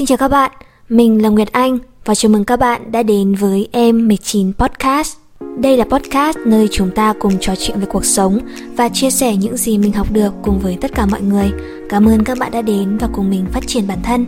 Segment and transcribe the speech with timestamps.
[0.00, 0.50] Xin chào các bạn,
[0.88, 5.16] mình là Nguyệt Anh và chào mừng các bạn đã đến với Em 19 Podcast.
[5.58, 8.38] Đây là podcast nơi chúng ta cùng trò chuyện về cuộc sống
[8.76, 11.50] và chia sẻ những gì mình học được cùng với tất cả mọi người.
[11.88, 14.26] Cảm ơn các bạn đã đến và cùng mình phát triển bản thân.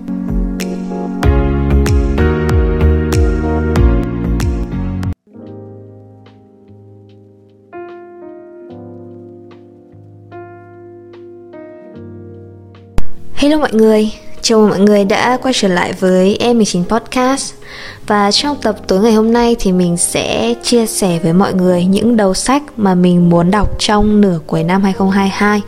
[13.34, 14.12] Hello mọi người,
[14.42, 17.54] chào mừng mọi người đã quay trở lại với Em19 Podcast.
[18.06, 21.84] Và trong tập tối ngày hôm nay thì mình sẽ chia sẻ với mọi người
[21.84, 25.62] những đầu sách mà mình muốn đọc trong nửa cuối năm 2022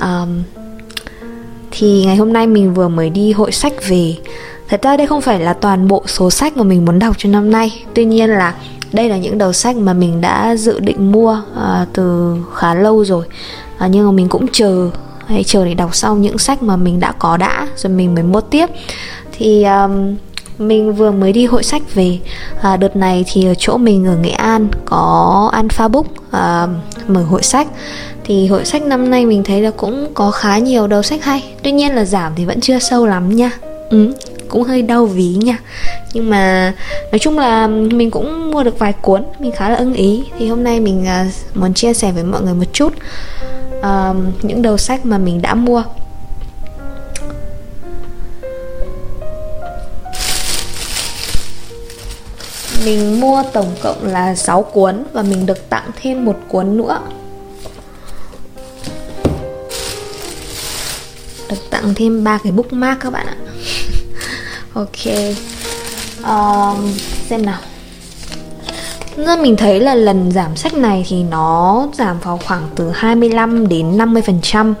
[0.00, 0.42] um,
[1.70, 4.14] Thì ngày hôm nay mình vừa mới đi hội sách về.
[4.68, 7.28] Thật ra đây không phải là toàn bộ số sách mà mình muốn đọc cho
[7.28, 7.84] năm nay.
[7.94, 8.54] Tuy nhiên là
[8.92, 13.04] đây là những đầu sách mà mình đã dự định mua uh, từ khá lâu
[13.04, 13.26] rồi.
[13.84, 14.90] Uh, Nhưng mà mình cũng chờ
[15.28, 18.24] hay chờ để đọc xong những sách mà mình đã có đã rồi mình mới
[18.24, 18.66] mua tiếp.
[19.32, 20.16] Thì um,
[20.58, 22.18] mình vừa mới đi hội sách về
[22.62, 26.66] à, đợt này thì ở chỗ mình ở nghệ an có alpha book à,
[27.08, 27.66] mở hội sách.
[28.24, 31.44] Thì hội sách năm nay mình thấy là cũng có khá nhiều đầu sách hay.
[31.62, 33.50] Tuy nhiên là giảm thì vẫn chưa sâu lắm nha.
[33.90, 34.12] Ừ,
[34.48, 35.58] cũng hơi đau ví nha.
[36.12, 36.72] Nhưng mà
[37.12, 40.24] nói chung là mình cũng mua được vài cuốn mình khá là ưng ý.
[40.38, 42.92] Thì hôm nay mình à, muốn chia sẻ với mọi người một chút
[43.78, 45.82] uh, những đầu sách mà mình đã mua.
[52.84, 57.00] Mình mua tổng cộng là 6 cuốn và mình được tặng thêm một cuốn nữa.
[61.50, 63.36] Được tặng thêm ba cái bookmark các bạn ạ.
[64.74, 65.06] Ok.
[66.24, 66.92] Um,
[67.28, 67.58] xem nào
[69.26, 73.68] nên mình thấy là lần giảm sách này thì nó giảm vào khoảng từ 25
[73.68, 74.74] đến 50%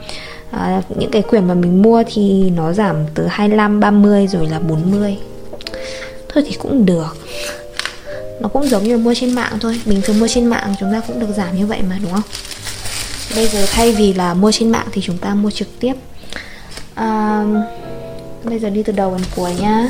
[0.50, 4.58] à, Những cái quyển mà mình mua thì nó giảm từ 25, 30 rồi là
[4.58, 5.16] 40
[6.28, 7.16] Thôi thì cũng được.
[8.40, 9.80] Nó cũng giống như mua trên mạng thôi.
[9.86, 12.22] Bình thường mua trên mạng chúng ta cũng được giảm như vậy mà đúng không?
[13.34, 15.92] Bây giờ thay vì là mua trên mạng thì chúng ta mua trực tiếp.
[16.94, 17.44] À,
[18.44, 19.88] Bây giờ đi từ đầu đến cuối nhá.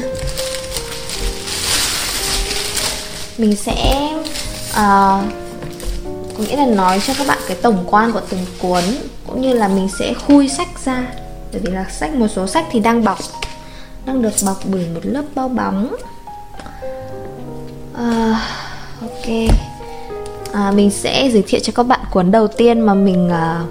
[3.39, 4.09] Mình sẽ
[4.79, 5.23] À,
[6.39, 8.83] có nghĩa là nói cho các bạn cái tổng quan của từng cuốn
[9.27, 11.07] cũng như là mình sẽ khui sách ra.
[11.53, 13.19] Bởi vì là sách một số sách thì đang bọc
[14.07, 15.97] đang được bọc bởi một lớp bao bóng.
[17.95, 18.41] À,
[19.01, 19.27] ok.
[20.53, 23.63] À, mình sẽ giới thiệu cho các bạn cuốn đầu tiên mà mình à,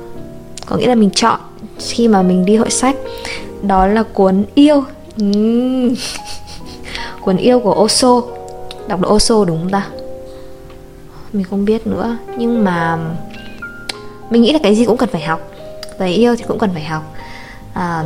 [0.65, 1.39] có nghĩa là mình chọn
[1.79, 2.95] khi mà mình đi hội sách.
[3.61, 4.83] Đó là cuốn yêu.
[5.23, 5.93] Uhm.
[7.21, 8.21] cuốn yêu của Oso.
[8.87, 9.87] Đọc là Oso đúng không ta?
[11.37, 12.17] Mình không biết nữa.
[12.37, 12.97] Nhưng mà
[14.29, 15.51] mình nghĩ là cái gì cũng cần phải học.
[15.99, 17.15] Về yêu thì cũng cần phải học.
[17.73, 18.03] À,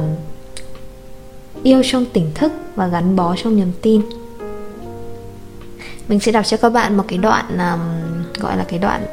[1.63, 4.01] yêu trong tỉnh thức và gắn bó trong niềm tin.
[6.07, 7.79] Mình sẽ đọc cho các bạn một cái đoạn um,
[8.39, 9.05] gọi là cái đoạn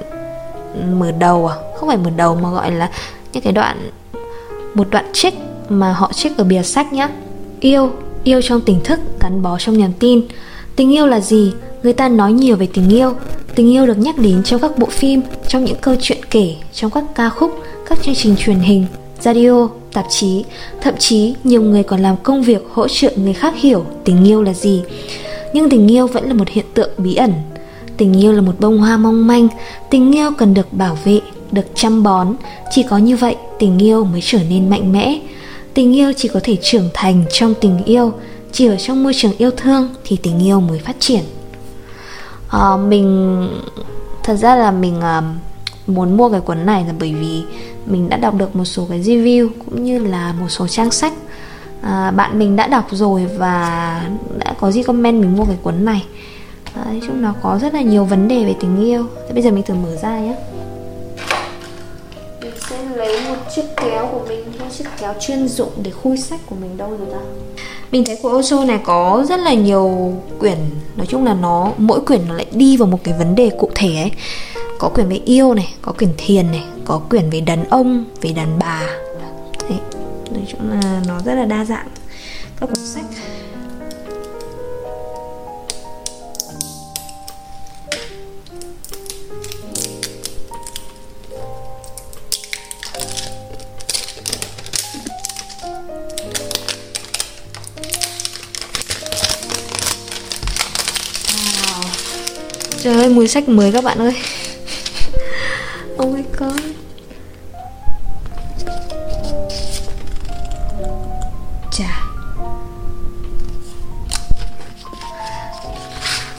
[0.92, 1.56] mở đầu à?
[1.76, 2.90] Không phải mở đầu mà gọi là
[3.32, 3.90] những cái đoạn
[4.74, 5.34] một đoạn trích
[5.68, 7.08] mà họ trích ở bìa sách nhé
[7.60, 7.90] yêu
[8.24, 10.22] yêu trong tỉnh thức gắn bó trong niềm tin.
[10.76, 11.52] Tình yêu là gì?
[11.82, 13.14] Người ta nói nhiều về tình yêu.
[13.58, 16.91] Tình yêu được nhắc đến trong các bộ phim, trong những câu chuyện kể, trong
[16.91, 18.86] các ca khúc, các chương trình truyền hình,
[19.20, 20.44] radio, tạp chí,
[20.80, 24.42] thậm chí nhiều người còn làm công việc hỗ trợ người khác hiểu tình yêu
[24.42, 24.82] là gì.
[25.52, 27.32] Nhưng tình yêu vẫn là một hiện tượng bí ẩn.
[27.97, 29.48] Tình yêu là một bông hoa mong manh,
[29.91, 31.20] tình yêu cần được bảo vệ,
[31.52, 32.34] được chăm bón,
[32.70, 35.20] chỉ có như vậy tình yêu mới trở nên mạnh mẽ.
[35.74, 38.12] Tình yêu chỉ có thể trưởng thành trong tình yêu,
[38.52, 41.22] chỉ ở trong môi trường yêu thương thì tình yêu mới phát triển
[42.56, 43.48] uh, mình
[44.22, 45.25] thật ra là mình uh,
[45.86, 47.42] muốn mua cái cuốn này là bởi vì
[47.86, 51.12] mình đã đọc được một số cái review cũng như là một số trang sách.
[51.81, 54.03] Uh, bạn mình đã đọc rồi và
[54.38, 56.06] đã có gì comment mình mua cái cuốn này.
[56.76, 59.06] Nói chung nó có rất là nhiều vấn đề về tình yêu.
[59.26, 60.36] Thế bây giờ mình thử mở ra nhé.
[62.41, 66.16] Mình sẽ lấy một chiếc kéo của mình một chiếc kéo chuyên dụng để khui
[66.16, 67.19] sách của mình đâu rồi ta?
[67.91, 70.59] Mình thấy của Osho này có rất là nhiều quyển
[70.97, 73.71] nói chung là nó mỗi quyển nó lại đi vào một cái vấn đề cụ
[73.74, 74.12] thể ấy.
[74.78, 78.33] Có quyển về yêu này có quyển thiền này có quyển về đàn ông về
[78.33, 78.83] đàn bà.
[79.68, 79.78] Đấy,
[80.33, 81.89] nói chung là nó rất là đa dạng.
[82.60, 83.04] Các cuốn sách.
[102.83, 104.13] Trời ơi, mùi sách mới các bạn ơi.
[106.03, 106.60] Oh my god.
[111.72, 112.03] Chà.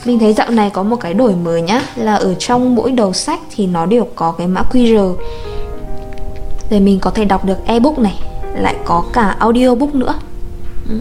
[0.05, 3.13] Mình thấy dạo này có một cái đổi mới nhá Là ở trong mỗi đầu
[3.13, 5.15] sách thì nó đều có cái mã QR
[6.69, 8.19] Để mình có thể đọc được ebook này
[8.55, 10.19] Lại có cả audiobook nữa.
[10.89, 10.95] Ừ.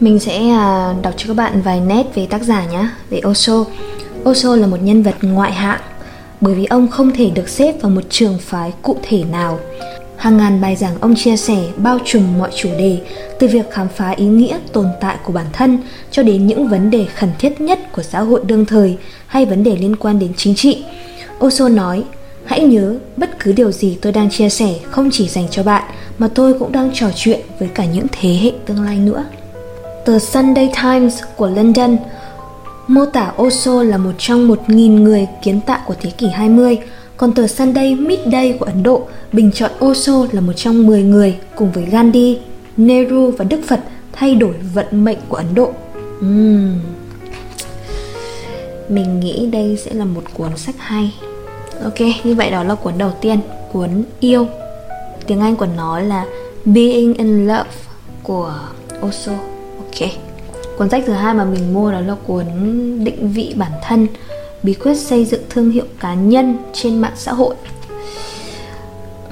[0.00, 3.64] mình sẽ à, đọc cho các bạn vài nét về tác giả nhé về Osho
[4.28, 5.80] Osho là một nhân vật ngoại hạng
[6.40, 9.58] bởi vì ông không thể được xếp vào một trường phái cụ thể nào
[10.18, 12.98] Hàng ngàn bài giảng ông chia sẻ bao trùm mọi chủ đề,
[13.38, 15.78] từ việc khám phá ý nghĩa tồn tại của bản thân
[16.10, 18.96] cho đến những vấn đề khẩn thiết nhất của xã hội đương thời
[19.26, 20.84] hay vấn đề liên quan đến chính trị.
[21.44, 22.04] Osho nói,
[22.44, 25.82] hãy nhớ bất cứ điều gì tôi đang chia sẻ không chỉ dành cho bạn
[26.18, 29.24] mà tôi cũng đang trò chuyện với cả những thế hệ tương lai nữa.
[30.08, 31.96] Tờ Sunday Times của London
[32.86, 36.78] mô tả Osho là một trong một nghìn người kiến tạo của thế kỷ 20,
[37.16, 39.02] còn tờ Sunday Midday của Ấn Độ
[39.32, 42.38] bình chọn Osho là một trong 10 người cùng với Gandhi,
[42.76, 43.80] Nehru và Đức Phật
[44.12, 45.72] thay đổi vận mệnh của Ấn Độ.
[46.18, 46.80] Uhm.
[48.88, 51.14] Mình nghĩ đây sẽ là một cuốn sách hay.
[51.84, 53.40] Ok, như vậy đó là cuốn đầu tiên,
[53.72, 54.46] cuốn Yêu.
[55.26, 56.24] Tiếng Anh của nó là
[56.64, 57.70] Being in Love
[58.22, 58.54] của
[59.06, 59.57] Osho.
[59.92, 60.10] Ok.
[60.78, 62.44] Cuốn sách thứ hai mà mình mua đó là cuốn
[63.04, 64.06] Định vị bản thân
[64.62, 67.54] bí quyết xây dựng thương hiệu cá nhân trên mạng xã hội.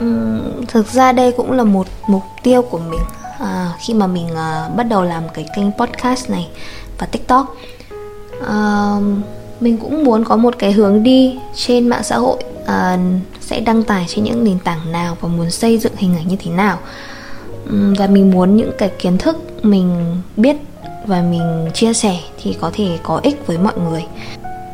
[0.03, 3.01] Uhm, thực ra đây cũng là một mục tiêu của mình
[3.39, 6.49] à, khi mà mình à, bắt đầu làm cái kênh podcast này
[6.99, 7.57] và tiktok.
[8.47, 8.97] À,
[9.61, 12.99] mình cũng muốn có một cái hướng đi trên mạng xã hội à,
[13.41, 16.37] sẽ đăng tải trên những nền tảng nào và muốn xây dựng hình ảnh như
[16.37, 16.79] thế nào
[17.71, 20.57] và mình muốn những cái kiến thức mình biết
[21.07, 24.05] và mình chia sẻ thì có thể có ích với mọi người.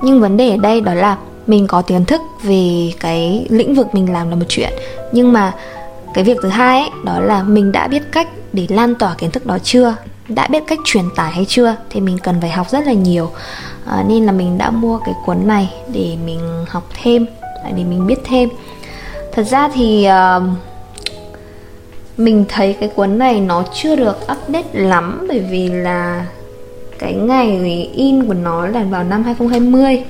[0.02, 1.16] Nhưng vấn đề ở đây đó là
[1.46, 4.72] mình có kiến thức về cái lĩnh vực mình làm là một chuyện.
[5.12, 5.52] Nhưng mà
[6.14, 9.30] cái việc thứ hai ấy đó là mình đã biết cách để lan tỏa kiến
[9.30, 9.96] thức đó chưa?
[10.28, 11.76] Đã biết cách truyền tải hay chưa?
[11.90, 13.30] Thì mình cần phải học rất là nhiều.
[13.86, 17.26] À, nên là mình đã mua cái cuốn này để mình học thêm
[17.76, 18.48] để mình biết thêm.
[19.32, 20.42] Thật ra thì uh,
[22.16, 26.26] mình thấy cái cuốn này nó chưa được update lắm bởi vì là
[26.98, 30.04] cái ngày in của nó là vào năm 2020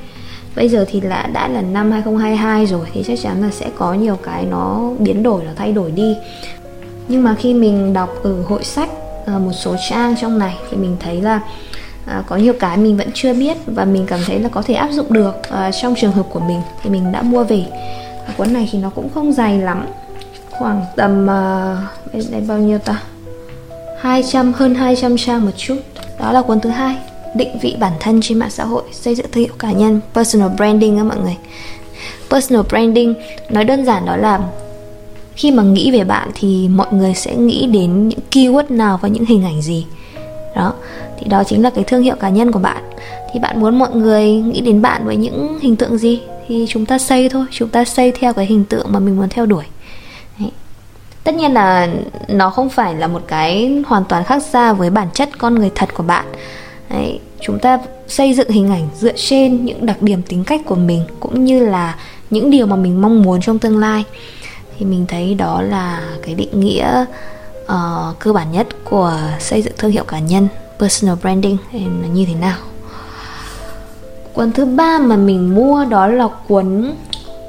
[0.56, 3.94] Bây giờ thì là đã là năm 2022 rồi thì chắc chắn là sẽ có
[3.94, 6.16] nhiều cái nó biến đổi nó thay đổi đi.
[7.08, 8.90] Nhưng mà khi mình đọc ở hội sách
[9.26, 11.40] ờ, một số trang trong này thì mình thấy là
[12.06, 14.75] à, có nhiều cái mình vẫn chưa biết và mình cảm thấy là có thể
[14.75, 16.60] áp dụng được à, trong trường hợp của mình.
[16.82, 17.64] Thì mình đã mua về.
[18.26, 19.87] À, cuốn này thì nó cũng không dày lắm
[20.58, 21.76] khoảng tầm ờ,
[22.12, 23.02] bên đây bao nhiêu ta?
[24.00, 25.76] 200 hơn 200 trang một chút.
[26.20, 26.96] Đó là cuốn thứ hai.
[27.34, 30.49] Định vị bản thân trên mạng xã hội, xây dựng thương hiệu cá nhân, personal
[30.56, 31.37] branding á mọi người.
[32.31, 33.14] Personal branding,
[33.50, 34.40] nói đơn giản đó là
[35.34, 39.08] khi mà nghĩ về bạn thì mọi người sẽ nghĩ đến những keyword nào và
[39.08, 39.87] những hình ảnh gì.
[40.56, 40.75] Đó,
[41.19, 42.82] thì đó chính là cái thương hiệu cá nhân của bạn.
[43.32, 46.87] Thì bạn muốn mọi người nghĩ đến bạn với những hình tượng gì thì chúng
[46.87, 49.64] ta xây thôi, chúng ta xây theo cái hình tượng mà mình muốn theo đuổi
[51.24, 51.88] tất nhiên là
[52.28, 55.70] nó không phải là một cái hoàn toàn khác xa với bản chất con người
[55.74, 56.24] thật của bạn.
[56.90, 57.78] Đấy, chúng ta
[58.08, 61.66] xây dựng hình ảnh dựa trên những đặc điểm tính cách của mình cũng như
[61.66, 61.94] là
[62.30, 64.04] những điều mà mình mong muốn trong tương lai.
[64.78, 67.04] Thì mình thấy đó là cái định nghĩa
[67.64, 70.48] uh, cơ bản nhất của xây dựng thương hiệu cá nhân
[70.79, 72.56] personal branding là như thế nào.
[74.32, 76.94] Cuốn thứ ba mà mình mua đó là cuốn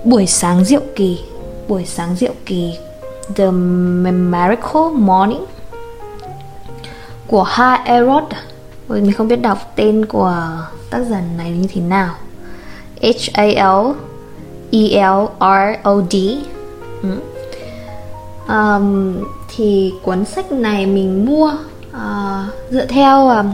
[0.03, 1.19] buổi sáng diệu kỳ.
[1.67, 2.73] Buổi sáng diệu kỳ
[3.35, 5.45] The Miracle Morning
[7.27, 8.23] của Ha Erod.
[8.89, 10.35] Ôi, mình không biết đọc tên của
[10.89, 12.15] tác giả này như thế nào.
[13.01, 13.91] H A L
[14.71, 16.15] E L R O D.
[17.03, 17.19] Ừ.
[18.47, 19.15] um,
[19.55, 21.53] thì cuốn sách này mình mua
[21.89, 23.51] uh, dựa theo um,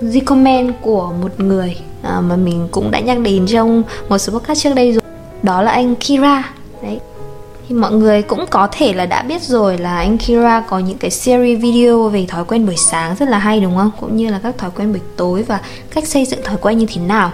[0.00, 4.62] recommend của một người uh, mà mình cũng đã nhắc đến trong một số podcast
[4.62, 5.02] trước đây rồi.
[5.42, 6.52] Đó là anh Kira.
[6.82, 7.00] Đấy
[7.70, 10.98] thì mọi người cũng có thể là đã biết rồi là anh Kira có những
[10.98, 13.90] cái series video về thói quen buổi sáng rất là hay đúng không?
[14.00, 15.60] Cũng như là các thói quen buổi tối và
[15.90, 17.32] cách xây dựng thói quen như thế nào.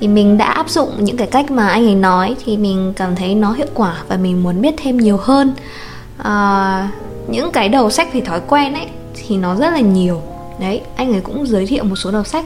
[0.00, 3.16] Thì mình đã áp dụng những cái cách mà anh ấy nói thì mình cảm
[3.16, 5.54] thấy nó hiệu quả và mình muốn biết thêm nhiều hơn.
[6.18, 6.88] À,
[7.28, 10.22] những cái đầu sách về thói quen ấy thì nó rất là nhiều.
[10.60, 12.44] Đấy, anh ấy cũng giới thiệu một số đầu sách.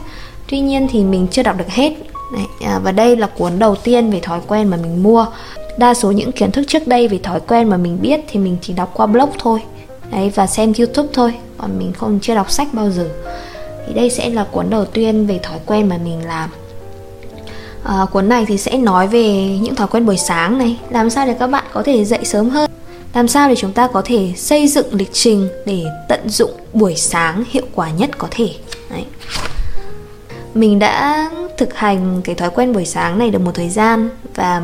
[0.49, 1.93] Tuy nhiên thì mình chưa đọc được hết.
[2.33, 5.27] Đấy, à, và đây là cuốn đầu tiên về thói quen mà mình mua
[5.81, 8.57] đa số những kiến thức trước đây về thói quen mà mình biết thì mình
[8.63, 9.61] chỉ đọc qua blog thôi.
[10.11, 13.09] Đấy và xem youtube thôi còn mình không chưa đọc sách bao giờ.
[13.87, 16.51] Thì đây sẽ là cuốn đầu tiên về thói quen mà mình làm.
[17.85, 19.25] À, cuốn này thì sẽ nói về
[19.61, 20.77] những thói quen buổi sáng này.
[20.91, 22.71] Làm sao để các bạn có thể dậy sớm hơn?
[23.15, 26.95] Làm sao để chúng ta có thể xây dựng lịch trình để tận dụng buổi
[26.97, 28.49] sáng hiệu quả nhất có thể?
[28.91, 29.05] Đấy.
[30.55, 34.63] mình đã thực hành cái thói quen buổi sáng này được một thời gian và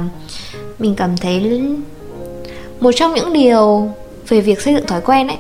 [0.79, 1.63] mình cảm thấy
[2.81, 3.91] một trong những điều
[4.29, 5.39] về việc xây dựng thói quen ấy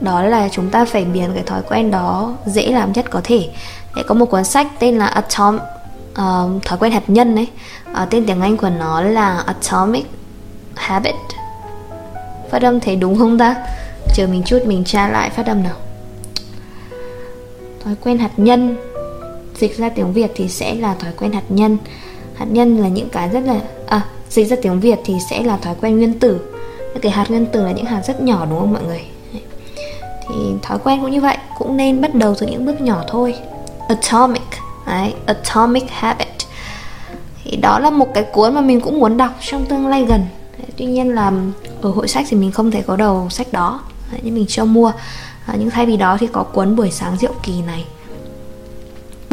[0.00, 3.48] đó là chúng ta phải biến cái thói quen đó dễ làm nhất có thể.
[3.96, 5.62] Để có một cuốn sách tên là Atom uh,
[6.14, 7.48] ờ, thói quen hạt nhân ấy
[7.90, 10.06] uh, tên tiếng Anh của nó là Atomic
[10.74, 11.14] Habit.
[12.50, 13.54] Phát âm thấy đúng không ta?
[14.14, 15.76] Chờ mình chút mình tra lại phát âm nào.
[17.84, 18.76] Thói quen hạt nhân
[19.54, 21.78] dịch ra tiếng Việt thì sẽ là thói quen hạt nhân
[22.36, 25.56] hạt nhân là những cái rất là à dịch ra tiếng Việt thì sẽ là
[25.56, 26.40] thói quen nguyên tử.
[26.78, 29.04] Những cái hạt nguyên tử là những hạt rất nhỏ đúng không mọi người?
[30.28, 33.34] Thì thói quen cũng như vậy cũng nên bắt đầu từ những bước nhỏ thôi.
[33.88, 34.42] Atomic
[34.86, 36.28] Đấy, atomic habit.
[37.44, 40.26] Thì đó là một cái cuốn mà mình cũng muốn đọc trong tương lai gần.
[40.76, 41.32] Tuy nhiên là
[41.82, 43.80] ở hội sách thì mình không thể có đầu sách đó.
[44.12, 44.92] Đấy, nhưng mình cho mua.
[45.46, 47.84] À, nhưng thay vì đó thì có cuốn buổi sáng diệu kỳ này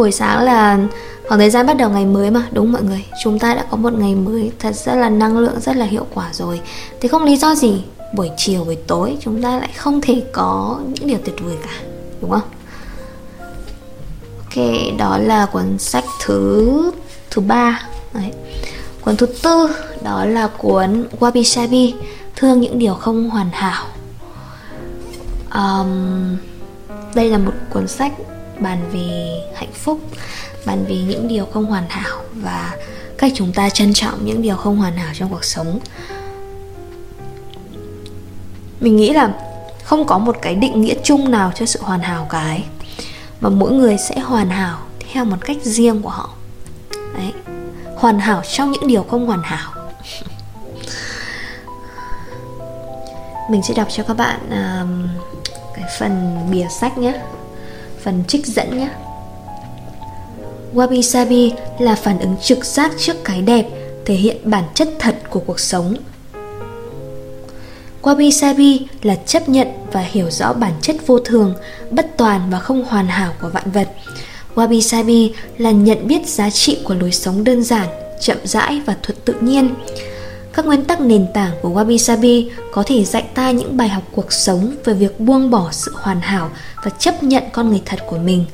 [0.04, 0.80] buổi sáng là
[1.28, 3.06] khoảng thời gian bắt đầu ngày mới mà đúng mọi người?
[3.24, 6.06] Chúng ta đã có một ngày mới thật rất là năng lượng rất là hiệu
[6.14, 6.62] quả rồi.
[7.02, 7.84] Thì không lý do gì
[8.14, 11.72] buổi chiều buổi tối chúng ta lại không thể có những điều tuyệt vời cả
[12.22, 12.42] đúng không?
[14.38, 14.64] Ok
[14.98, 16.92] đó là cuốn sách thứ
[17.30, 17.82] thứ ba.
[18.14, 18.32] Đấy.
[19.02, 19.70] cuốn thứ tư
[20.04, 21.94] đó là cuốn Wabi Sabi
[22.36, 23.86] thương những điều không hoàn hảo.
[25.54, 26.38] Um,
[27.16, 28.14] đây là một cuốn sách
[28.64, 30.00] bàn về hạnh phúc
[30.66, 32.78] bàn về những điều không hoàn hảo và
[33.18, 35.80] cách chúng ta trân trọng những điều không hoàn hảo trong cuộc sống.
[38.80, 39.34] Mình nghĩ là
[39.84, 42.64] không có một cái định nghĩa chung nào cho sự hoàn hảo cả ấy
[43.42, 44.80] mà mỗi người sẽ hoàn hảo
[45.12, 46.30] theo một cách riêng của họ.
[47.14, 47.34] Đấy
[47.96, 49.74] hoàn hảo trong những điều không hoàn hảo.
[53.50, 54.88] Mình sẽ đọc cho các bạn uh,
[55.76, 57.22] cái phần bìa sách nhé
[58.04, 58.90] phần trích dẫn nhé
[60.74, 63.66] Wabi Sabi là phản ứng trực giác trước cái đẹp,
[64.06, 65.96] thể hiện bản chất thật của cuộc sống.
[68.02, 71.56] Wabi Sabi là chấp nhận và hiểu rõ bản chất vô thường,
[71.92, 73.90] bất toàn và không hoàn hảo của vạn vật.
[74.56, 77.88] Wabi Sabi là nhận biết giá trị của lối sống đơn giản,
[78.22, 79.74] chậm rãi và thuật tự nhiên.
[80.54, 84.04] Các nguyên tắc nền tảng của Wabi Sabi có thể dạy ta những bài học
[84.12, 86.50] cuộc sống về việc buông bỏ sự hoàn hảo
[86.84, 88.46] và chấp nhận con người thật của mình.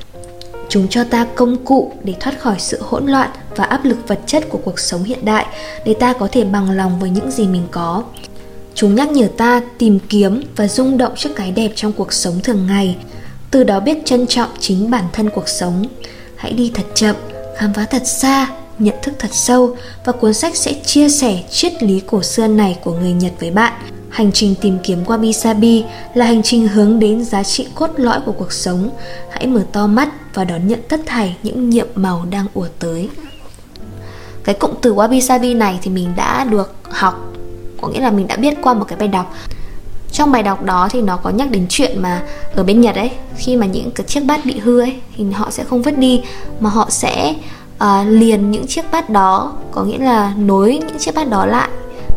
[0.68, 4.20] Chúng cho ta công cụ để thoát khỏi sự hỗn loạn và áp lực vật
[4.26, 5.46] chất của cuộc sống hiện đại
[5.84, 8.02] để ta có thể bằng lòng với những gì mình có.
[8.74, 12.40] Chúng nhắc nhở ta tìm kiếm và rung động trước cái đẹp trong cuộc sống
[12.44, 12.96] thường ngày,
[13.50, 15.84] từ đó biết trân trọng chính bản thân cuộc sống.
[16.36, 17.16] Hãy đi thật chậm,
[17.56, 18.48] khám phá thật xa,
[18.80, 22.78] nhận thức thật sâu và cuốn sách sẽ chia sẻ triết lý cổ xưa này
[22.84, 23.72] của người Nhật với bạn.
[24.10, 25.84] Hành trình tìm kiếm Wabi Sabi
[26.14, 28.90] là hành trình hướng đến giá trị cốt lõi của cuộc sống.
[29.30, 33.08] Hãy mở to mắt và đón nhận tất thảy những nhiệm màu đang ùa tới.
[34.44, 37.32] Cái cụm từ Wabi Sabi này thì mình đã được học,
[37.80, 39.34] có nghĩa là mình đã biết qua một cái bài đọc
[40.12, 42.22] trong bài đọc đó thì nó có nhắc đến chuyện mà
[42.54, 45.50] ở bên Nhật ấy khi mà những cái chiếc bát bị hư ấy thì họ
[45.50, 46.22] sẽ không vứt đi
[46.60, 47.34] mà họ sẽ
[47.80, 51.68] à, liền những chiếc bát đó có nghĩa là nối những chiếc bát đó lại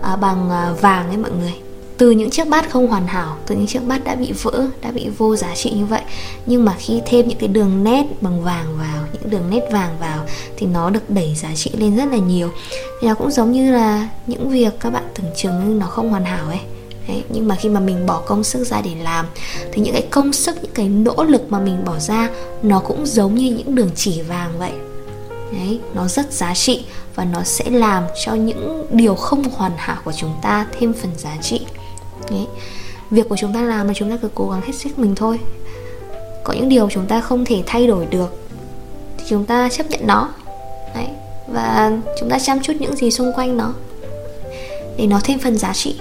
[0.03, 1.53] à, bằng à, vàng ấy mọi người.
[1.97, 4.91] Từ những chiếc bát không hoàn hảo từ những chiếc bát đã bị vỡ đã
[4.91, 6.01] bị vô giá trị như vậy
[6.45, 9.97] nhưng mà khi thêm những cái đường nét bằng vàng vào những đường nét vàng
[9.99, 10.25] vào
[10.57, 12.49] thì nó được đẩy giá trị lên rất là nhiều.
[13.01, 16.25] Thì nó cũng giống như là những việc các bạn tưởng chừng nó không hoàn
[16.25, 16.59] hảo ấy.
[17.07, 19.25] Đấy, nhưng mà khi mà mình bỏ công sức ra để làm
[19.71, 22.29] thì những cái công sức những cái nỗ lực mà mình bỏ ra
[22.63, 24.71] nó cũng giống như những đường chỉ vàng vậy.
[25.53, 29.97] Đấy, nó rất giá trị và nó sẽ làm cho những điều không hoàn hảo
[30.05, 31.65] của chúng ta thêm phần giá trị
[32.29, 32.47] Đấy.
[33.11, 35.39] việc của chúng ta làm mà chúng ta cứ cố gắng hết sức mình thôi
[36.43, 38.47] có những điều chúng ta không thể thay đổi được
[39.17, 40.29] thì chúng ta chấp nhận nó
[40.95, 41.07] Đấy.
[41.47, 43.73] và chúng ta chăm chút những gì xung quanh nó
[44.97, 45.99] để nó thêm phần giá trị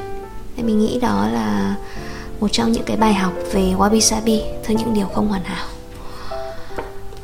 [0.56, 1.74] thì mình nghĩ đó là
[2.40, 5.66] một trong những cái bài học về wabi sabi thứ những điều không hoàn hảo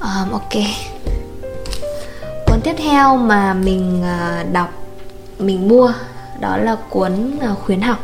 [0.00, 0.54] um, ok
[2.68, 4.68] tiếp theo mà mình ờ, đọc
[5.38, 5.92] mình mua
[6.40, 7.98] đó là cuốn ờ, khuyến học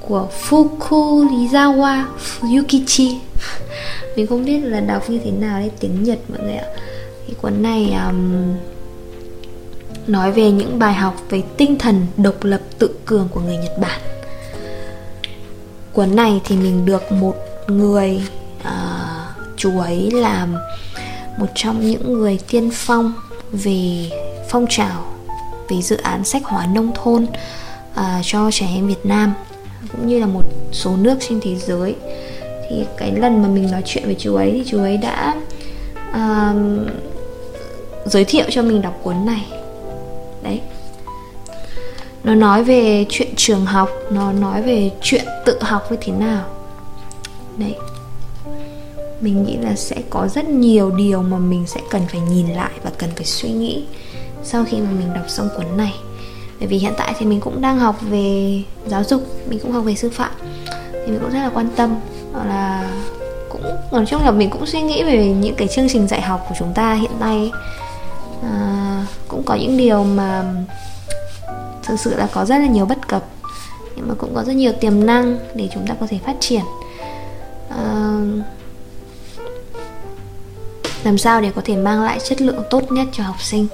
[0.00, 2.04] của Fukulizawa
[2.56, 3.20] Yukichi
[4.16, 6.66] mình không biết là đọc như thế nào đấy tiếng Nhật mọi người ạ.
[7.26, 8.54] Cái cuốn này um,
[10.06, 13.78] nói về những bài học về tinh thần độc lập tự cường của người Nhật
[13.80, 14.00] Bản.
[15.92, 17.34] Cuốn này thì mình được một
[17.66, 18.22] người
[18.60, 20.56] uh, chú ấy làm
[21.38, 23.12] một trong những người tiên phong
[23.52, 24.10] về
[24.48, 25.04] phong trào
[25.68, 27.26] về dự án sách hóa nông thôn
[27.92, 29.34] uh, cho trẻ em Việt Nam
[29.92, 31.94] cũng như là một số nước trên thế giới.
[32.70, 35.34] Thì cái lần mà mình nói chuyện với chú ấy thì chú ấy đã
[36.10, 36.56] uh,
[38.04, 39.46] giới thiệu cho mình đọc cuốn này.
[40.42, 40.60] Đấy.
[42.24, 46.44] Nó nói về chuyện trường học nó nói về chuyện tự học như thế nào.
[47.56, 47.76] Đấy
[49.20, 52.70] mình nghĩ là sẽ có rất nhiều điều mà mình sẽ cần phải nhìn lại
[52.82, 53.84] và cần phải suy nghĩ
[54.42, 55.94] sau khi mà mình đọc xong cuốn này.
[56.58, 59.84] Bởi vì hiện tại thì mình cũng đang học về giáo dục mình cũng học
[59.84, 60.32] về sư phạm
[60.92, 61.96] thì mình cũng rất là quan tâm.
[62.46, 62.90] Là
[63.48, 66.46] cũng nói chung là mình cũng suy nghĩ về những cái chương trình dạy học
[66.48, 67.50] của chúng ta hiện nay
[68.42, 70.44] à, cũng có những điều mà
[71.82, 73.24] thực sự là có rất là nhiều bất cập
[73.96, 76.62] nhưng mà cũng có rất nhiều tiềm năng để chúng ta có thể phát triển.
[77.70, 78.20] À,
[81.08, 83.66] làm sao để có thể mang lại chất lượng tốt nhất cho học sinh?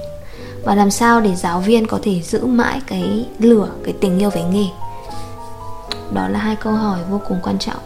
[0.65, 4.31] Và làm sao để giáo viên có thể giữ mãi cái lửa cái tình yêu
[4.31, 4.67] với nghề?
[6.13, 7.79] Đó là hai câu hỏi vô cùng quan trọng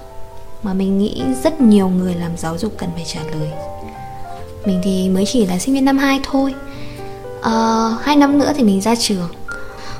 [0.63, 3.51] mà mình nghĩ rất nhiều người làm giáo dục cần phải trả lời.
[4.67, 6.55] Mình thì mới chỉ là sinh viên năm 2 thôi.
[7.43, 9.29] À, hai năm nữa thì mình ra trường.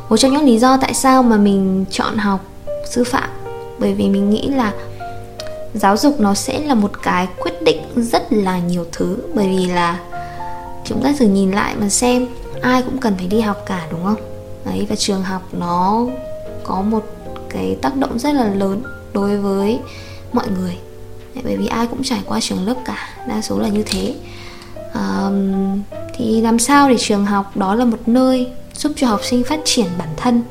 [0.09, 2.41] Một trong những lý do tại sao mà mình chọn học
[2.91, 3.31] sư phạm
[3.79, 4.73] bởi vì mình nghĩ là
[5.75, 9.17] giáo dục nó sẽ là một cái quyết định rất là nhiều thứ.
[9.35, 9.99] Bởi vì là
[10.85, 12.27] chúng ta thử nhìn lại mà xem
[12.63, 14.21] ai cũng cần phải đi học cả đúng không?
[14.65, 16.07] Đấy và trường học nó
[16.65, 17.05] có một
[17.51, 18.83] cái tác động rất là lớn
[19.13, 19.79] đối với
[20.33, 20.77] mọi người.
[21.45, 24.15] Bởi vì ai cũng trải qua trường lớp cả đa số là như thế.
[24.95, 25.83] Um,
[26.15, 29.61] thì làm sao để trường học đó là một nơi giúp cho học sinh phát
[29.65, 30.43] triển bản thân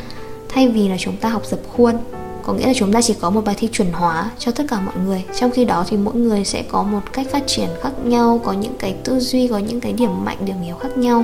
[0.50, 1.96] thay vì là chúng ta học dập khuôn?
[2.48, 4.82] Có nghĩa là chúng ta chỉ có một bài thi chuẩn hóa cho tất cả
[4.82, 5.24] mọi người.
[5.40, 8.54] Trong khi đó thì mỗi người sẽ có một cách phát triển khác nhau, có
[8.54, 11.24] những cái tư duy, có những cái điểm mạnh, điểm yếu khác nhau.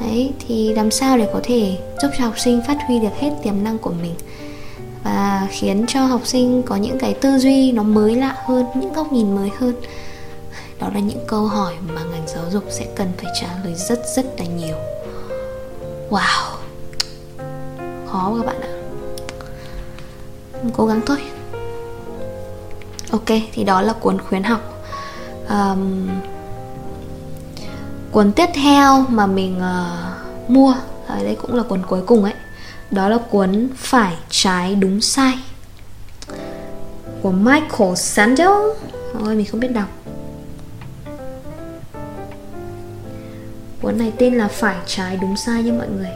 [0.00, 3.30] Đấy, thì làm sao để có thể giúp cho học sinh phát huy được hết
[3.42, 4.14] tiềm năng của mình
[5.04, 8.92] và khiến cho học sinh có những cái tư duy nó mới lạ hơn, những
[8.92, 9.74] góc nhìn mới hơn?
[10.80, 14.00] Đó là những câu hỏi mà ngành giáo dục sẽ cần phải trả lời rất
[14.16, 14.76] rất là nhiều.
[16.10, 16.56] Wow!
[18.06, 18.59] Khó các bạn
[20.76, 21.18] cố gắng thôi
[23.10, 24.84] ok thì đó là cuốn khuyến học.
[25.48, 26.08] Um,
[28.12, 30.74] cuốn tiếp theo mà mình uh, mua
[31.06, 32.34] ở đây cũng là cuốn cuối cùng ấy
[32.90, 35.38] đó là cuốn phải trái đúng sai
[37.22, 38.48] của Michael Sandel.
[39.24, 39.88] Ôi mình không biết đọc.
[43.82, 46.10] Cuốn này tên là phải trái đúng sai nha mọi người.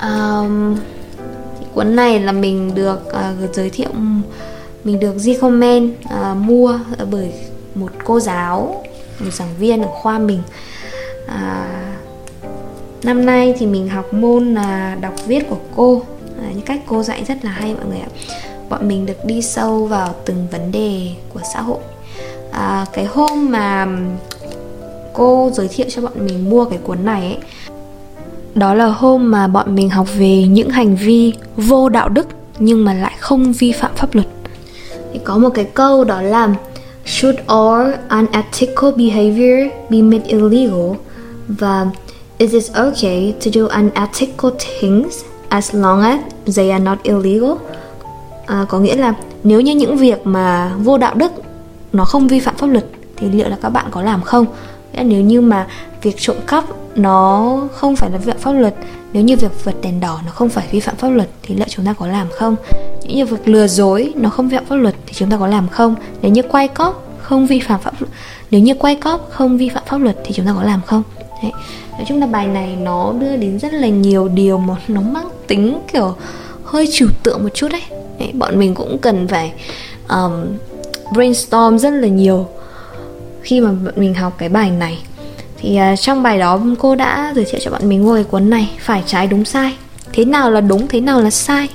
[0.00, 0.78] Um,
[1.74, 3.90] cuốn này là mình được uh, giới thiệu
[4.84, 6.78] mình được recommend uh, mua
[7.10, 7.32] bởi
[7.74, 8.84] một cô giáo
[9.24, 10.42] một giảng viên ở khoa mình.
[11.26, 11.66] À,
[13.02, 16.02] năm nay thì mình học môn là đọc viết của cô.
[16.42, 18.08] À, những cách cô dạy rất là hay mọi người ạ.
[18.68, 21.78] Bọn mình được đi sâu vào từng vấn đề của xã hội.
[22.52, 23.86] À, cái hôm mà
[25.12, 27.38] cô giới thiệu cho bọn mình mua cái cuốn này ấy
[28.54, 32.84] đó là hôm mà bọn mình học về những hành vi vô đạo đức nhưng
[32.84, 34.26] mà lại không vi phạm pháp luật.
[35.12, 36.54] Thì có một cái câu đó là
[37.06, 40.92] should all unethical behavior be made illegal?
[41.48, 41.86] Và
[42.38, 45.14] is it okay to do unethical things
[45.48, 46.20] as long as
[46.56, 47.52] they are not illegal?
[48.46, 51.32] À, có nghĩa là nếu như những việc mà vô đạo đức
[51.92, 52.84] nó không vi phạm pháp luật
[53.16, 54.46] thì liệu là các bạn có làm không?
[54.92, 55.66] Nếu như mà
[56.02, 56.64] việc trộm cắp
[56.96, 58.74] nó không phải là vi phạm pháp luật
[59.12, 61.66] nếu như việc vượt đèn đỏ nó không phải vi phạm pháp luật thì liệu
[61.68, 62.56] chúng ta có làm không?
[63.02, 65.46] Những như việc lừa dối nó không vi phạm pháp luật thì chúng ta có
[65.46, 65.94] làm không?
[66.22, 68.10] Nếu như quay cóp không vi phạm pháp luật
[68.50, 71.02] nếu như quay cóp không vi phạm pháp luật thì chúng ta có làm không?
[71.42, 71.52] Đấy.
[71.92, 75.28] nói chung là bài này nó đưa đến rất là nhiều điều mà nó mang
[75.46, 76.14] tính kiểu
[76.64, 77.82] hơi trừu tượng một chút đấy,
[78.18, 79.52] đấy bọn mình cũng cần phải
[80.08, 80.32] um,
[81.12, 82.48] brainstorm rất là nhiều
[83.42, 84.98] khi mà mình học cái bài này.
[85.58, 88.50] Thì uh, trong bài đó cô đã giới thiệu cho bọn mình mua cái cuốn
[88.50, 89.74] này phải trái đúng sai.
[90.12, 91.68] Thế nào là đúng thế nào là sai?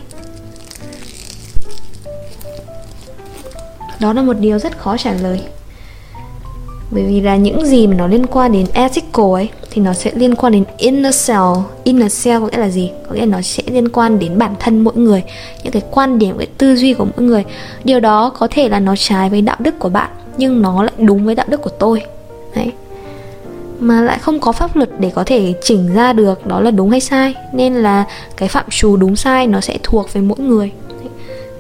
[3.99, 5.41] Đó là một điều rất khó trả lời.
[6.91, 10.11] Bởi vì là những gì mà nó liên quan đến ethical ấy thì nó sẽ
[10.15, 11.63] liên quan đến inner self.
[11.83, 12.91] Inner self có nghĩa là gì?
[13.09, 15.23] Có nghĩa là nó sẽ liên quan đến bản thân mỗi người
[15.63, 17.45] những cái quan điểm cái tư duy của mỗi người.
[17.83, 20.93] Điều đó có thể là nó trái với đạo đức của bạn nhưng nó lại
[20.97, 22.03] đúng với đạo đức của tôi.
[22.55, 22.71] Đấy.
[23.79, 26.89] Mà lại không có pháp luật để có thể chỉnh ra được đó là đúng
[26.89, 27.35] hay sai.
[27.53, 28.05] Nên là
[28.37, 30.71] cái phạm trù đúng sai nó sẽ thuộc về mỗi người.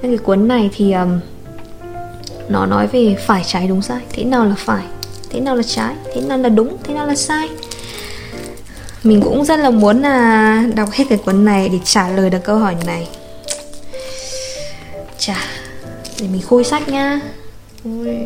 [0.01, 1.19] Nên cái cuốn này thì um,
[2.49, 3.99] nó nói về phải trái đúng sai.
[4.11, 4.83] Thế nào là phải?
[5.29, 5.95] Thế nào là trái?
[6.13, 6.77] Thế nào là đúng?
[6.83, 7.49] Thế nào là sai?
[9.03, 12.43] Mình cũng rất là muốn là đọc hết cái cuốn này để trả lời được
[12.43, 13.07] câu hỏi này.
[16.21, 17.19] Để mình khui sách nha
[17.83, 18.17] Ui.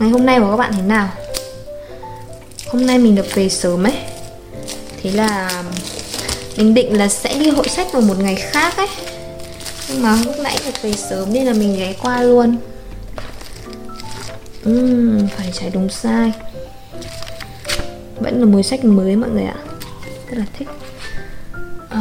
[0.00, 1.08] Ngày hôm nay của các bạn thế nào?
[2.68, 3.96] Hôm nay mình được về sớm ấy.
[5.02, 5.62] Thế là
[6.56, 8.88] mình định là sẽ đi hội sách vào một ngày khác ấy.
[9.88, 12.56] Nhưng mà lúc nãy được về sớm nên là mình ghé qua luôn.
[14.68, 16.32] Uhm, phải trái đúng sai.
[18.16, 19.56] Vẫn là mùi sách mới mọi người ạ.
[20.30, 20.68] Rất là thích.
[21.88, 22.00] À,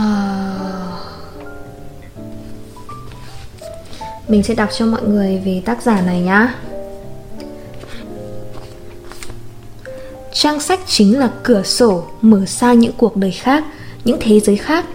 [4.28, 6.56] mình sẽ đọc cho mọi người về tác giả này nhá.
[10.42, 13.64] Trang sách chính là cửa sổ mở sang những cuộc đời khác
[14.06, 14.86] những thế giới khác.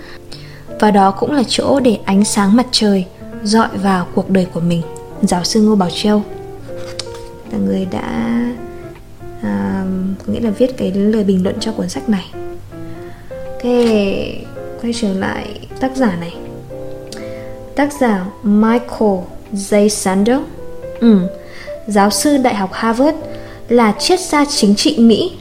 [0.80, 3.04] Và đó cũng là chỗ để ánh sáng mặt trời
[3.42, 4.82] dọi vào cuộc đời của mình.
[5.22, 6.22] Giáo sư ngô bảo châu.
[7.52, 8.30] Là người đã
[9.42, 9.84] à,
[10.26, 12.30] nghĩa là viết cái lời bình luận cho cuốn sách này.
[13.30, 13.62] Ok
[14.82, 16.34] quay trở lại tác giả này.
[17.76, 19.18] Tác giả michael
[19.52, 19.88] j.
[19.88, 20.38] Sandel
[21.00, 21.18] ừ,
[21.86, 23.16] giáo sư đại học harvard
[23.68, 25.32] là triết gia chính trị mỹ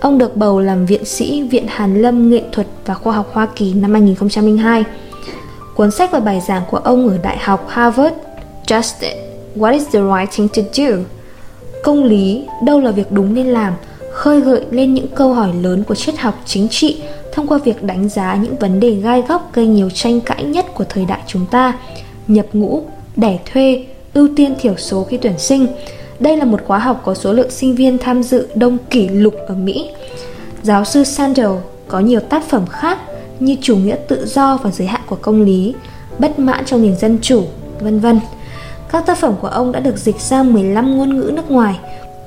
[0.00, 3.48] Ông được bầu làm viện sĩ Viện Hàn Lâm Nghệ thuật và Khoa học Hoa
[3.56, 4.84] Kỳ năm 2002.
[5.74, 8.14] Cuốn sách và bài giảng của ông ở Đại học Harvard
[8.66, 9.12] Just
[9.56, 10.96] What is the right thing to do?
[11.82, 13.72] Công lý, đâu là việc đúng nên làm,
[14.12, 17.82] khơi gợi lên những câu hỏi lớn của triết học chính trị thông qua việc
[17.82, 21.20] đánh giá những vấn đề gai góc gây nhiều tranh cãi nhất của thời đại
[21.26, 21.78] chúng ta,
[22.28, 22.82] nhập ngũ,
[23.16, 25.66] đẻ thuê, ưu tiên thiểu số khi tuyển sinh,
[26.20, 29.34] đây là một khóa học có số lượng sinh viên tham dự đông kỷ lục
[29.48, 29.90] ở Mỹ.
[30.62, 31.50] Giáo sư Sandel
[31.88, 32.98] có nhiều tác phẩm khác
[33.40, 35.74] như chủ nghĩa tự do và giới hạn của công lý,
[36.18, 37.44] bất mãn trong nền dân chủ,
[37.80, 38.20] vân vân.
[38.92, 41.78] Các tác phẩm của ông đã được dịch sang 15 ngôn ngữ nước ngoài.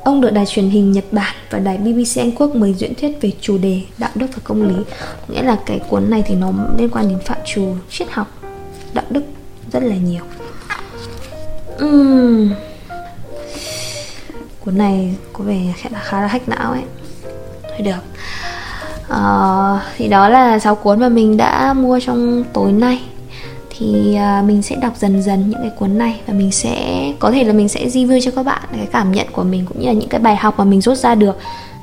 [0.03, 3.21] Ông được đài truyền hình Nhật Bản và đài BBC Anh Quốc mời diễn thuyết
[3.21, 4.75] về chủ đề đạo đức và công lý.
[5.27, 8.27] Nghĩa là cái cuốn này thì nó liên quan đến phạm trù triết học,
[8.93, 9.21] đạo đức
[9.71, 10.23] rất là nhiều.
[11.85, 12.68] Uhm
[14.69, 16.83] cuốn này có vẻ khá là hách não ấy.
[17.63, 18.03] Thôi được.
[19.07, 23.01] Uh, thì đó là 6 cuốn mà mình đã mua trong tối nay.
[23.69, 27.31] Thì uh, mình sẽ đọc dần dần những cái cuốn này và mình sẽ có
[27.31, 29.87] thể là mình sẽ review cho các bạn cái cảm nhận của mình cũng như
[29.87, 31.37] là những cái bài học mà mình rút ra được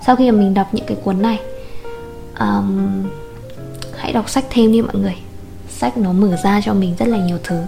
[0.07, 1.41] sau khi mà mình đọc những cái cuốn này.
[2.41, 3.05] Um,
[3.97, 5.17] hãy đọc sách thêm đi mọi người.
[5.69, 7.63] Sách nó mở ra cho mình rất là nhiều thứ.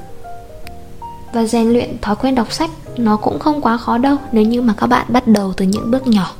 [1.33, 4.63] Và rèn luyện thói quen đọc sách nó cũng không quá khó đâu nếu như
[4.63, 6.31] mà các bạn bắt đầu từ những bước nhỏ.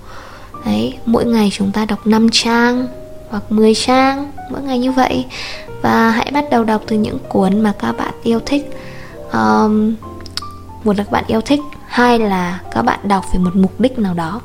[0.67, 2.87] Đấy mỗi ngày chúng ta đọc 5 trang
[3.31, 5.25] hoặc 10 trang mỗi ngày như vậy.
[5.83, 8.71] Và hãy bắt đầu đọc từ những cuốn mà các bạn yêu thích.
[9.33, 9.95] Um,
[10.85, 13.99] một là các bạn yêu thích hai là các bạn đọc về một mục đích
[13.99, 14.41] nào đó.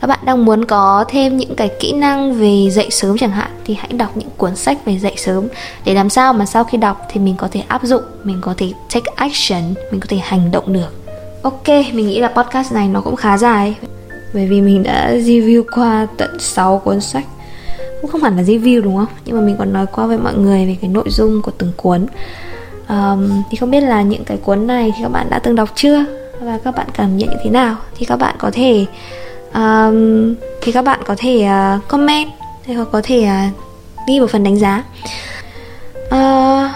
[0.00, 3.50] Các bạn đang muốn có thêm những cái kỹ năng về dậy sớm chẳng hạn
[3.64, 5.48] thì hãy đọc những cuốn sách về dậy sớm.
[5.84, 8.54] Để làm sao mà sau khi đọc thì mình có thể áp dụng mình có
[8.56, 11.05] thể take action mình có thể hành động được
[11.46, 13.76] ok mình nghĩ là podcast này nó cũng khá dài.
[14.34, 17.24] Bởi vì mình đã review qua tận 6 cuốn sách.
[18.00, 19.06] Cũng không hẳn là review đúng không?
[19.24, 21.72] Nhưng mà mình còn nói qua với mọi người về cái nội dung của từng
[21.76, 22.06] cuốn.
[22.88, 25.68] Um, thì không biết là những cái cuốn này thì các bạn đã từng đọc
[25.74, 26.04] chưa?
[26.40, 27.76] Và các bạn cảm nhận như thế nào?
[27.96, 28.86] Thì các bạn có thể
[29.54, 32.28] um, thì các bạn có thể uh, comment
[32.66, 34.84] hay có thể uh, ghi vào phần đánh giá.
[36.06, 36.70] Uh,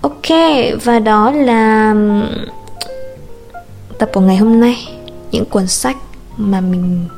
[0.00, 0.38] ok
[0.84, 1.94] và đó là
[3.98, 4.88] tập của ngày hôm nay
[5.30, 5.96] những cuốn sách
[6.36, 7.08] mà mình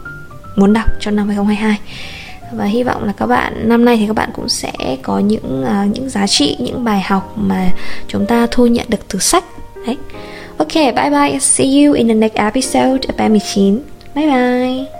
[0.56, 1.78] muốn đọc cho năm 2022
[2.52, 5.64] và hy vọng là các bạn năm nay thì các bạn cũng sẽ có những
[5.64, 7.70] uh, những giá trị những bài học mà
[8.08, 9.44] chúng ta thu nhận được từ sách.
[9.86, 9.96] Đấy.
[10.58, 11.38] Ok bye bye.
[11.40, 13.80] See you in the next episode of 19
[14.14, 14.97] bye bye.